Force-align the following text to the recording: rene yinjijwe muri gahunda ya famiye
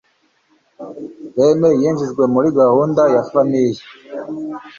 rene 1.35 1.69
yinjijwe 1.81 2.23
muri 2.33 2.47
gahunda 2.59 3.01
ya 3.13 3.21
famiye 3.29 3.81